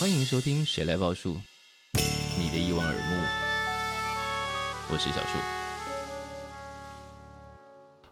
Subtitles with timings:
[0.00, 1.34] 欢迎收听《谁来报数》，
[2.38, 3.00] 你的一望而目，
[4.90, 5.38] 我是小树。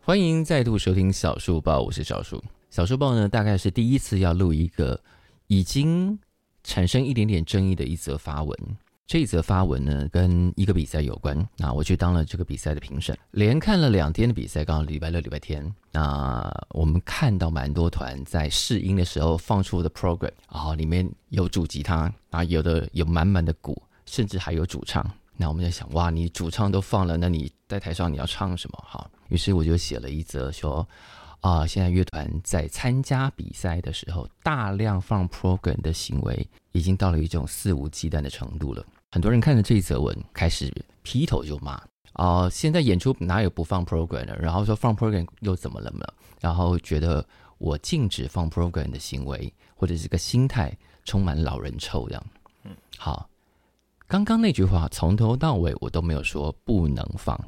[0.00, 2.42] 欢迎再度收听小树报，我是小树。
[2.70, 5.00] 小树报呢，大概是第一次要录一个
[5.46, 6.18] 已经
[6.64, 8.58] 产生一点点争议的一则发文。
[9.06, 11.46] 这一则发文呢，跟一个比赛有关。
[11.58, 15.70] 那我去当了这个比赛的评审，连看了两天的比赛，刚好礼拜六、礼拜天。
[15.92, 25.04] 那我们看到蛮多团在试音的时候放出的 program，然后里面有主吉他啊，有的有满满的鼓，甚至还有主唱。
[25.36, 28.84] 那我们就想，哇，你主唱都放了，那你在台上你要唱什么？
[28.88, 30.86] 哈，于是我就写了一则说。
[31.44, 38.82] 啊，现在乐团在参加比赛的时候，大量放 program 的行为，已经到了一种肆无忌惮的程度了。
[39.12, 41.78] 很多人看了这一则文，开始劈头就骂：
[42.14, 44.34] 啊，现在演出哪有不放 program 的？
[44.38, 46.06] 然后说放 program 又怎么了呢？
[46.40, 47.22] 然后觉得
[47.58, 52.26] 我禁止放 program 的行为，或者是个心态充满老人臭这样。
[52.62, 53.28] 嗯，好，
[54.06, 57.38] 刚刚那句话从头到尾我都没有说不能放。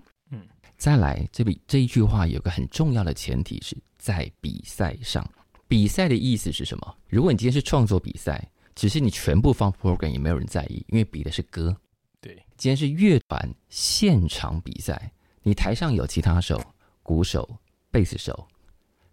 [0.76, 5.28] 再来，这笔这一句话有个很重要的前提是在比赛上。
[5.66, 6.96] 比赛的意思是什么？
[7.08, 11.74] 如果你今天是创作比赛，只是你全部放 program 也没有人在意，因为比的是歌。
[12.20, 15.10] 对，今天是乐团现场比赛，
[15.42, 16.62] 你台上有吉他手、
[17.02, 17.48] 鼓手、
[17.90, 18.46] 贝斯手，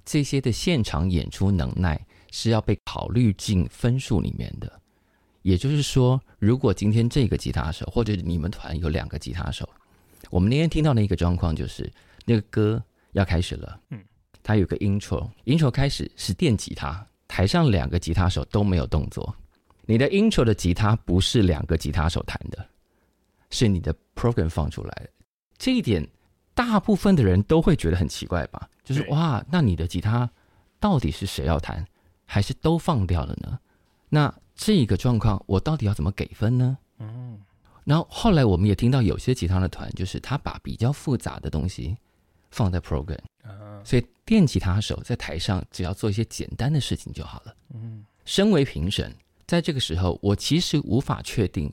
[0.05, 4.81] 这些的现场演出能耐是要被考虑进分数里面的。
[5.41, 9.67] 也就是说，如果今天这个吉他手或者你们团有两个吉他手。
[10.33, 11.87] 我们那天听到的一个状况就是，
[12.25, 14.03] 那个歌要开始了，嗯，
[14.41, 19.35] 它有个 intro，intro 开始是电吉他，台上两个吉他手都没有动作，
[19.85, 22.65] 你的 intro 的吉他不是两个吉他手弹的，
[23.51, 25.09] 是你的 program 放出来的，
[25.59, 26.03] 这一点
[26.55, 28.67] 大部分的人都会觉得很奇怪吧？
[28.83, 30.27] 就是哇，那你的吉他
[30.79, 31.85] 到底是谁要弹，
[32.25, 33.59] 还是都放掉了呢？
[34.09, 36.79] 那这个状况我到底要怎么给分呢？
[36.97, 37.39] 嗯。
[37.85, 41.95] 然后后来我们也听到有些吉他的团，就是他把比较复杂的东西
[42.49, 43.19] 放在 program，
[43.83, 47.55] 所以电吉他手在台上只要做一些简单的事情就好了。
[47.73, 49.13] 嗯，身为评审，
[49.45, 51.71] 在这个时候我其实无法确定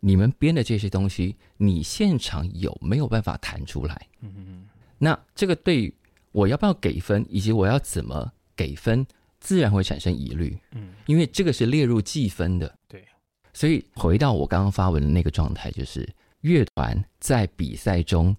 [0.00, 4.06] 你们编的这些东西，你现场有没有办法弹出来。
[4.20, 4.64] 嗯嗯，
[4.98, 5.94] 那这个对
[6.32, 9.06] 我要不要给分，以及我要怎么给分，
[9.38, 10.58] 自然会产生疑虑。
[10.72, 12.78] 嗯，因为这个是列入计分的。
[13.54, 16.08] 所以回到我刚刚发文的那个状态，就是
[16.40, 18.34] 乐团在比赛中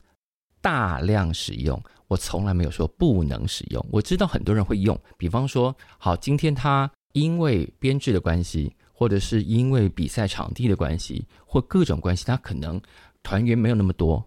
[0.59, 3.85] 大量使用，我从来没有说不能使用。
[3.91, 12.81] 我知道很多人会用，比方说，好，今天他因为编制的关系，或者是因为比赛场地的关系，或各种关系，他可能
[13.21, 14.23] 团员没有那么多，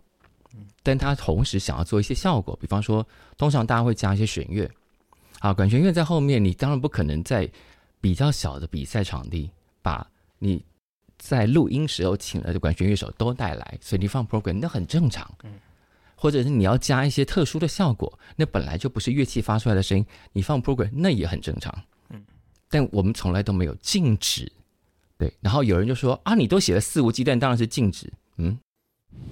[0.84, 3.04] 但他同时想要做一些效果，比方说，
[3.36, 4.70] 通常大家会加一些弦乐，
[5.41, 7.50] 啊，管弦乐在后面，你当然不可能在
[8.00, 9.50] 比较小的比赛场地
[9.82, 10.06] 把
[10.38, 10.64] 你。
[11.19, 15.28] 在录音时候请了的管弦乐手都带来，所以你放 program 那很正常。
[15.44, 15.50] 嗯，
[16.15, 21.75] 或者是你要加一些特殊的效果，那本来就不是乐器发出来的声音，你放 program 那也很正常。
[22.10, 22.22] 嗯，
[22.69, 24.50] 但我们从来都没有禁止。
[25.19, 28.12] 对，然后有人就说啊，你都写了肆无忌惮，当然是禁止。
[28.37, 28.59] 嗯，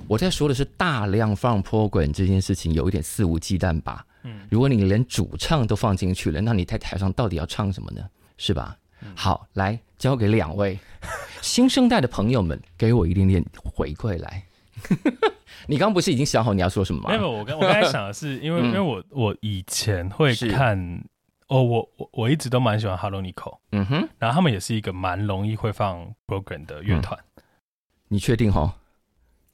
[0.09, 4.07] 我在说的是大量放 program 这件事情有一点肆无忌惮吧。
[4.23, 8.09] 嗯，如果你连主唱都放进去了，那你在台上到底要唱什么呢？
[8.39, 8.77] 是吧？
[9.15, 10.79] 好，来交给两位
[11.45, 14.45] 新生代的朋友们，给我一点点回馈来。
[15.69, 17.11] 你刚刚不是已经想好你要说什么吗？
[17.11, 21.03] 没有，我刚我刚才想的是，因为、嗯、因为我我以前会看，是
[21.49, 27.43] 哦，我我我一直都蛮喜欢 Hello Nico，嗯哼，然后他们也是一个蛮容易会放 program 的乐团、嗯。
[28.09, 28.77] 你确定哈？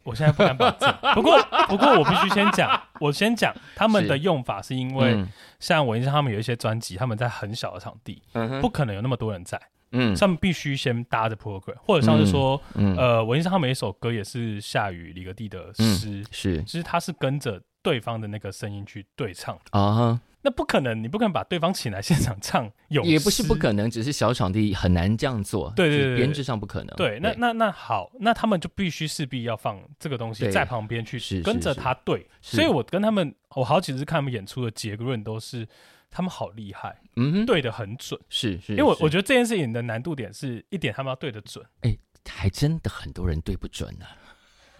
[0.05, 5.25] 我现在不敢保证， 不过不过我必须先讲，我先讲他们的用法是因为，
[5.59, 8.23] 像我印象他们有一些专辑，他们在很小的场地，
[8.61, 9.61] 不可能有那么多人在，
[9.93, 20.21] 嗯，他们必须先搭着 program，或者像是说，呃，我印象他每一首歌也是夏雨李格弟的诗，是，其实他是跟着对方的那个声音去对唱啊。
[20.43, 25.71] 那不可能，你不可能把对方请来现场唱，有也不是不可能，只是小场地很难这样做。
[25.77, 26.97] 对对对，编制上不可能。
[26.97, 32.27] 对，那那那好，那他们就必须势必要放这个东西在旁边去跟着他对。
[32.41, 35.69] 所以我跟他们，我好几次看他们演出的结论都是，
[36.11, 38.19] 他们好厉害，嗯，对的很准。
[38.31, 41.63] 是是，因为我我觉得这件事情的难度点是一点，他们要对的准。
[41.83, 41.95] 哎，
[42.27, 44.07] 还真的很多人对不准呢。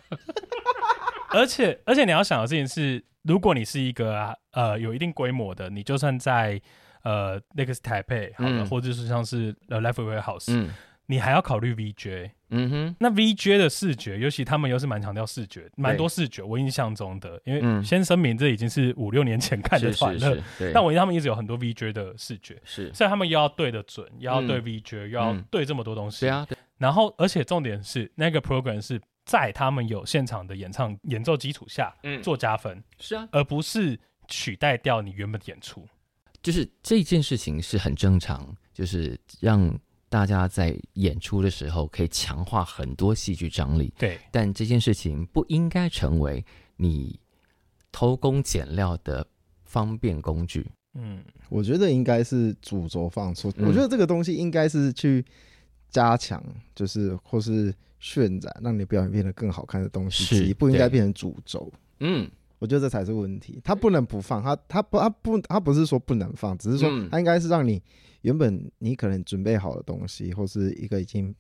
[1.33, 3.05] 而且而且你要想的事情是。
[3.23, 6.61] 如果你是一个呃有一定规模的，你就算在
[7.03, 10.71] 呃 Next Taipei 好了，嗯、或者是像是呃 Life Warehouse，嗯，
[11.07, 12.31] 你还要考虑 VJ。
[12.53, 16.43] 嗯哼，那 VJ 的视觉，尤其他们又是蛮强调视觉，蛮多视觉。
[16.43, 20.37] 我印象中的，因为先声明，这已经是五六年前看的团了。
[20.75, 26.23] 但我印象他们一直有很多 VJ 的视觉，是，所以他们又要对得准，又要对 VJ，又要对这么多东西。
[26.23, 26.59] 对啊，对。
[26.79, 32.83] 然后，而且重点是，那个 program 是在他们有现场的演唱演奏基础下，嗯，做加分。
[32.99, 33.97] 是啊，而不是
[34.27, 35.87] 取代掉你原本的演出。
[36.43, 39.79] 就是这件事情是很正常，就是让。
[40.13, 44.19] 大家在演出的时候可以强化很多戏剧张力，对。
[44.33, 46.45] 但这件事情不应该成为
[46.75, 47.17] 你
[47.93, 49.25] 偷工减料的
[49.63, 50.69] 方便工具。
[50.95, 53.53] 嗯，我觉得应该是主轴放错。
[53.59, 55.25] 嗯、我觉得这个东西应该是去
[55.91, 56.43] 加强，
[56.75, 61.71] 就是或是渲染，让你表演变得更好看的东西，是不应该变成主轴。
[61.99, 63.61] 嗯，我觉得这才是问题。
[63.63, 67.83] 他不能不放，他他不他不他不是说不能放，只是说他应该是让你。
[68.23, 71.35] 原本你可能准备好的东西，或是一个已经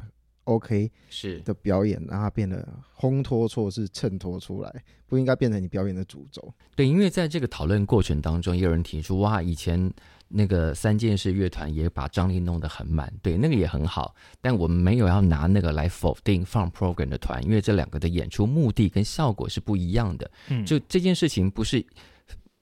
[0.44, 2.66] OK 是的表演，让它变得
[2.96, 6.52] 烘托错是衬托出来，不应该变成你表演的主轴。
[6.75, 9.92] 对，因为在这个讨论过程当中，也有人提出哇，以前
[10.28, 20.31] 那个三件事乐团也把张力弄得很满，对，那个也很好，但我们没有要拿那个来否定放 program 的团，因为这两个的演出目的跟效果是不一样的。
[20.48, 21.84] 嗯，就这件事情不是。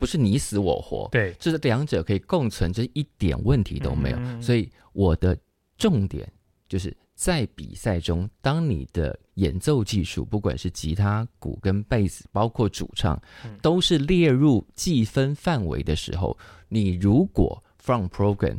[0.00, 4.16] 不是你死我活，对，这是两者可以共存，这一点问题都没有。
[4.16, 5.36] 嗯、所以我的
[5.76, 6.32] 重点
[6.68, 13.20] 就是在比赛中，当你的演奏技术，不管是吉他、鼓跟贝斯，包括主唱，
[13.60, 16.38] 都是列入计分范围的时候，
[16.68, 18.56] 你如果 from program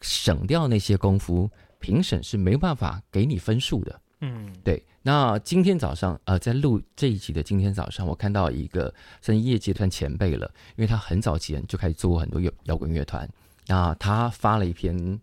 [0.00, 1.50] 省掉那些功夫，
[1.80, 4.00] 评审是没办法给你分数的。
[4.22, 4.82] 嗯，对。
[5.02, 13.28] 那今天早上，呃，在录这一集的今天早上，我看到一个算业界算前辈了，因为他很早前就开始做过很多摇摇滚乐团。
[13.66, 15.20] 那他发了一篇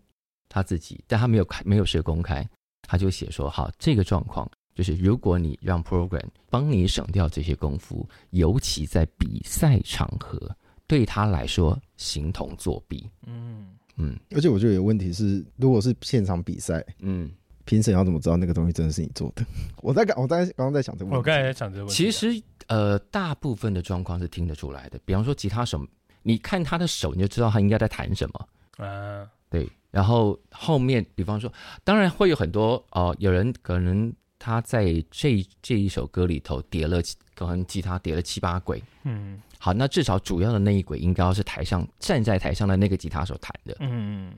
[0.48, 2.48] 他自己，但他没有开，没有设公开，
[2.86, 10.38] 他就写说：好，这个状况就是，如果你让 program 帮你省掉这些功夫，尤其在比赛场合，
[10.86, 13.08] 对他来说形同作弊。
[13.26, 17.30] 嗯嗯，而且我觉得有问题是，如果是现场比赛，嗯。
[17.68, 19.44] 评审要怎么知道那个东西真的是你做的？
[19.82, 21.16] 我在刚，我在刚刚在想这个问题。
[21.16, 21.96] 我刚才在想这个问题。
[21.96, 25.00] 其实，呃，大部分的状况是听得出来的。
[25.04, 25.84] 比方说，吉他手，
[26.22, 28.48] 你看他的手，你就知道他应该在弹什么。
[28.76, 29.68] 啊，对。
[29.90, 31.52] 然后后面，比方说，
[31.84, 37.00] 当然会有很多哦、呃，有人可能他在这这一首歌里头叠了，
[37.34, 38.82] 可能吉他叠了七八轨。
[39.04, 39.40] 嗯。
[39.58, 43.76] 好，那至少主要的那一轨应该要是台上站在台上的那个吉他手弹的。
[43.80, 44.34] 嗯。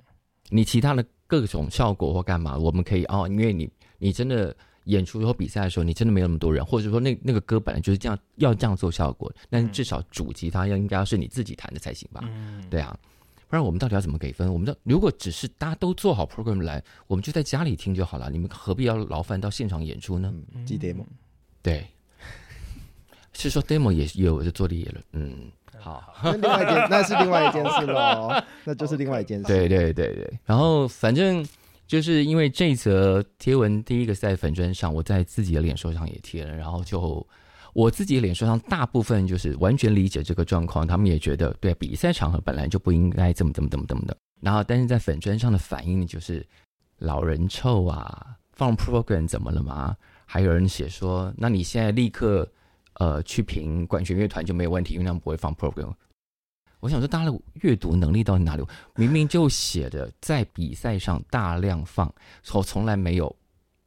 [0.49, 1.05] 你其他的。
[1.31, 3.69] 各种效果或干嘛，我们可以哦，因为你
[3.99, 12.23] 你真的演出或比赛的时候，你真的没有那么多人，或者说那那个歌本来就是这样要这样做效果，但至少主吉他要应该要是你自己弹的才行吧？
[12.25, 12.99] 嗯，对啊，
[13.49, 14.53] 不然我们到底要怎么给分？
[14.53, 20.33] 我们的如果只是大家都做好 program 来，我们就在家里听就好了，你们何必要劳烦到现场演出呢？
[20.67, 21.05] 记 demo，
[21.63, 21.87] 对，
[23.33, 25.51] 是说 demo 也有就做的也了，嗯。
[25.81, 28.29] 好，那另外一件，那是另外一件事喽，
[28.65, 29.47] 那就是另外一件事。
[29.49, 31.47] 对对对对，然后反正
[31.87, 37.25] 就是因为这则贴文，第一个是在粉砖上，我在自己的脸书上也贴了，然后就
[37.75, 44.17] 我自己脸书上，大部分就是完全理解这个状况，他们也觉得对比赛场合本来就不应该怎么怎么怎么怎么的。
[44.41, 46.47] 然后但是在粉专上的反应就是
[46.99, 49.97] 老人臭啊，放 program 怎么了吗？
[50.27, 52.49] 还有人写说，那你现在立刻。
[53.01, 55.95] 呃，去评管弦乐团就没有问题，因为他们不会放 program。
[56.81, 58.65] 我想说，大家的阅读能力到底哪里？
[58.97, 62.13] 明明就写的在比赛上大量放，
[62.53, 63.33] 我从来没有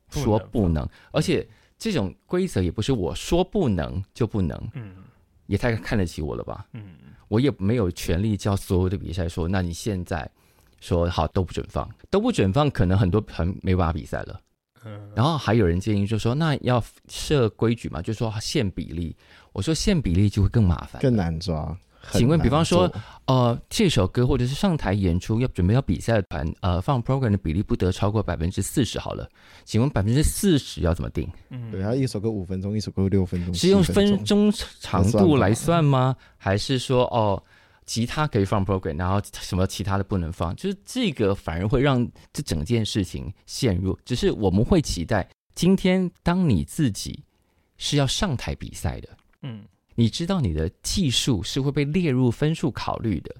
[0.10, 1.46] 说不能，不能而且
[1.82, 4.98] 这种规则也不是我说不能就不能，嗯，
[5.48, 6.94] 也太看得起我了吧，嗯，
[7.28, 10.30] 我也没有权利叫所有的比赛说，那你现在
[10.80, 14.40] 说好都不准放，都不准放，可能很多很没办法比赛了。
[14.86, 19.16] 嗯然后还有人建议，就说那要设规矩嘛，就说限比例。
[19.52, 21.76] 我说限比例就会更麻烦，更难抓。
[22.12, 22.92] 请问，比方说，
[23.26, 29.00] 呃，这首歌或者是上台演出要准备要比赛的团，呃，放 program 的比例不得超过百分之四十。
[29.00, 29.30] 好了，
[29.64, 31.30] 请问百分之四十要怎么定？
[31.50, 36.16] 嗯，对，他一首歌五分钟，一首歌六分钟，是用分钟长度来算吗？
[36.38, 37.42] 还是说，哦？
[37.84, 44.00] 吉他可以放 program，然后什么其他的不能放，就是这个反而会让这整件事情陷入。
[44.06, 47.22] 只是我们会期待，今天当你自己
[47.78, 49.10] 是要上台比赛的，
[49.42, 49.64] 嗯，
[49.96, 53.36] 你知道你的技术是会被列入分数考虑的，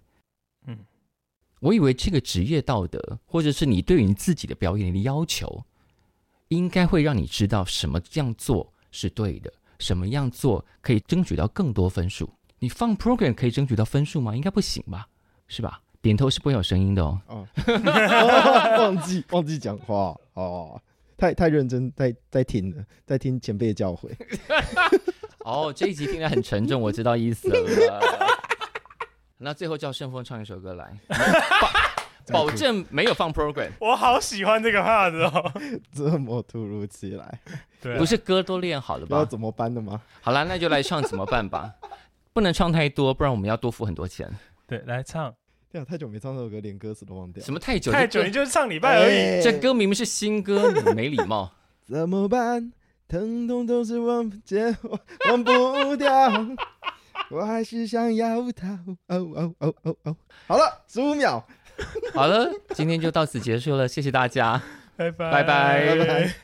[0.68, 0.78] 嗯，
[1.60, 5.64] 我以为这个职业道德，或者是你对于你自己的表演的要求，
[6.50, 12.30] 应该会让你知道什么这样做是对的，什么样做可以争取到更多分数。
[12.60, 14.36] 你放 program 可以争取到分数吗？
[14.36, 15.08] 应该不行吧，
[15.48, 15.82] 是吧？
[16.02, 17.22] 点头是不会有声音的哦。
[17.28, 17.48] 哦，
[18.80, 20.82] 忘记忘记讲话哦。
[21.16, 24.10] 太太认真在在听了，在听前辈的教诲。
[25.44, 28.00] 哦，这一集听起来很沉重，我知道意思了。
[29.38, 30.96] 那最后叫圣峰唱一首歌来，
[32.30, 33.70] 保保证没有放 program。
[33.80, 35.52] 我好喜欢这个话子哦，
[35.92, 37.40] 这么突如其来，
[37.82, 39.18] 对、啊，不是歌都练好了吧？
[39.18, 40.00] 要怎么办的吗？
[40.22, 41.74] 好了，那就来唱怎么办吧？
[42.34, 44.30] 不能唱太多，不然我们要多付很多钱。
[44.68, 45.34] 对，来唱。
[45.72, 47.44] 对啊，太久没唱这首歌，连歌词都忘掉。
[47.44, 47.92] 什么太久？
[47.92, 49.14] 太久，你就是上礼拜而已。
[49.14, 51.52] 欸、这歌明明是新歌，你没礼貌。
[51.84, 52.72] 怎么办？
[53.12, 54.74] 疼痛都是忘不掉，
[55.30, 56.10] 忘不掉。
[57.30, 58.68] 我还是想要逃。
[59.08, 60.16] 哦哦哦哦哦。
[60.48, 61.46] 好了，十五秒。
[62.14, 64.62] 好了，今天就到此结束了，谢谢大家，
[64.96, 65.96] 拜拜拜拜。
[65.98, 66.36] 拜拜。